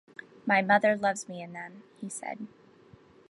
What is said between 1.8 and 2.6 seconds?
he said.